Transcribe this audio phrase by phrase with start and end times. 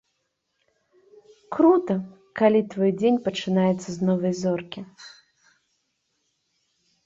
[1.55, 1.97] Крута,
[2.41, 4.87] калі твой дзень пачынаецца з новай зоркі.